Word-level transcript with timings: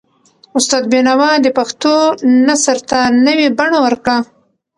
استاد 0.57 0.83
بینوا 0.91 1.31
د 1.41 1.47
پښتو 1.57 1.93
نثر 2.47 2.77
ته 2.89 2.99
نوي 3.25 3.47
بڼه 3.59 3.79
ورکړه. 3.85 4.17